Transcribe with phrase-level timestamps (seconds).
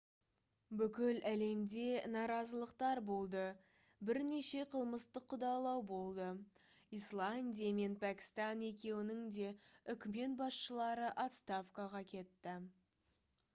[0.77, 3.43] бүкіл әлемде наразылықтар болды
[4.09, 6.29] бірнеше қылмыстық қудалау болды
[6.99, 9.51] исландия мен пәкістан екеуінің де
[9.95, 12.55] үкімет басшылары отставкаға кетті